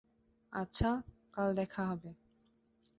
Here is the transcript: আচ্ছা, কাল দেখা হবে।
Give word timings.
আচ্ছা, 0.53 0.89
কাল 1.33 1.49
দেখা 1.55 1.83
হবে। 1.85 2.09